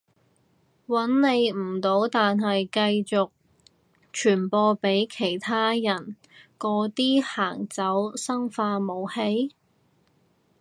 [0.87, 3.29] 搵你唔到但係繼續
[4.11, 6.15] 傳播畀其他人
[6.57, 9.53] 嗰啲行走生化武器？